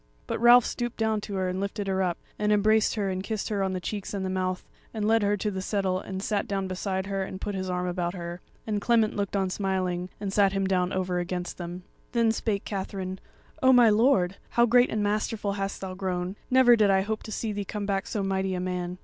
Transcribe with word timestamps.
But 0.25 0.39
Ralph 0.41 0.65
stooped 0.65 0.97
down 0.97 1.21
to 1.21 1.35
her, 1.35 1.47
and 1.47 1.59
lifted 1.59 1.85
her 1.85 2.01
up, 2.01 2.17
and 2.39 2.51
embraced 2.51 2.95
her 2.95 3.11
and 3.11 3.21
kissed 3.23 3.49
her 3.49 3.61
on 3.61 3.73
the 3.73 3.79
cheeks 3.79 4.15
and 4.15 4.25
the 4.25 4.31
mouth, 4.31 4.67
and 4.95 5.07
led 5.07 5.21
her 5.21 5.37
to 5.37 5.51
the 5.51 5.61
settle 5.61 5.99
and 5.99 6.23
sat 6.23 6.47
down 6.47 6.67
beside 6.67 7.05
her 7.05 7.21
and 7.21 7.39
put 7.39 7.53
his 7.53 7.69
arm 7.69 7.85
about 7.85 8.15
her; 8.15 8.41
and 8.65 8.81
Clement 8.81 9.15
looked 9.15 9.35
on 9.35 9.51
smiling, 9.51 10.09
and 10.19 10.33
sat 10.33 10.53
him 10.53 10.65
down 10.65 10.91
over 10.91 11.19
against 11.19 11.59
them. 11.59 11.83
Then 12.13 12.31
spake 12.31 12.65
Katherine: 12.65 13.19
"O 13.61 13.71
my 13.71 13.91
lord! 13.91 14.37
how 14.49 14.65
great 14.65 14.89
and 14.89 15.03
masterful 15.03 15.51
hast 15.51 15.81
thou 15.81 15.93
grown; 15.93 16.35
never 16.49 16.75
did 16.75 16.89
I 16.89 17.01
hope 17.01 17.21
to 17.21 17.31
see 17.31 17.51
thee 17.53 17.63
come 17.63 17.85
back 17.85 18.07
so 18.07 18.23
mighty 18.23 18.55
a 18.55 18.59
man." 18.59 18.97